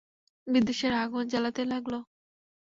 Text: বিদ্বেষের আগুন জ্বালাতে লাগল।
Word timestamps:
বিদ্বেষের 0.47 0.93
আগুন 1.03 1.23
জ্বালাতে 1.27 1.61
লাগল। 1.65 1.93